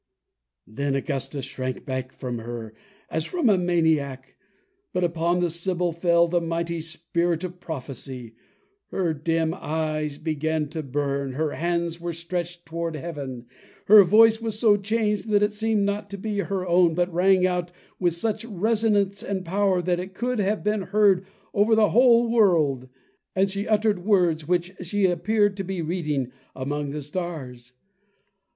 Then 0.65 0.95
Augustus 0.95 1.45
shrank 1.45 1.85
back 1.85 2.11
from 2.11 2.39
her, 2.39 2.73
as 3.11 3.23
from 3.23 3.49
a 3.51 3.57
maniac. 3.59 4.35
But 4.93 5.03
upon 5.03 5.41
the 5.41 5.51
sibyl 5.51 5.93
fell 5.93 6.27
the 6.27 6.41
mighty 6.41 6.81
spirit 6.81 7.43
of 7.43 7.59
prophecy. 7.59 8.33
Her 8.89 9.13
dim 9.13 9.53
eyes 9.55 10.17
began 10.17 10.69
to 10.69 10.81
burn, 10.81 11.33
her 11.33 11.51
hands 11.51 12.01
were 12.01 12.13
stretched 12.13 12.65
toward 12.65 12.95
heaven, 12.95 13.45
her 13.85 14.03
voice 14.03 14.41
was 14.41 14.57
so 14.57 14.75
changed 14.75 15.29
that 15.29 15.43
it 15.43 15.53
seemed 15.53 15.83
not 15.85 16.09
to 16.09 16.17
be 16.17 16.39
her 16.39 16.65
own, 16.67 16.95
but 16.95 17.13
rang 17.13 17.45
out 17.45 17.71
with 17.99 18.15
such 18.15 18.43
resonance 18.43 19.21
and 19.21 19.45
power 19.45 19.83
that 19.83 19.99
it 19.99 20.15
could 20.15 20.39
have 20.39 20.63
been 20.63 20.81
heard 20.81 21.27
over 21.53 21.75
the 21.75 21.89
whole 21.91 22.27
world. 22.27 22.89
And 23.35 23.51
she 23.51 23.67
uttered 23.67 24.03
words 24.03 24.47
which 24.47 24.73
she 24.81 25.05
appeared 25.05 25.55
to 25.57 25.63
be 25.63 25.83
reading 25.83 26.31
among 26.55 26.89
the 26.89 27.03
stars. 27.03 27.73